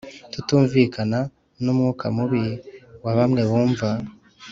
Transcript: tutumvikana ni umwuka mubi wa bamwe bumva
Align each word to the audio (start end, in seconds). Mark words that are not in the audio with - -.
tutumvikana 0.31 1.19
ni 1.61 1.69
umwuka 1.73 2.05
mubi 2.15 2.43
wa 3.03 3.11
bamwe 3.17 3.41
bumva 3.49 3.89